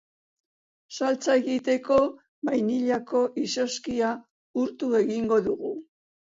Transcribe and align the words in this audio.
Saltsa 0.95 1.35
egiteko 1.41 1.97
bainillako 2.49 3.21
izozkia 3.43 4.11
urtu 4.65 4.91
egingo 5.03 5.41
dugu. 5.51 5.77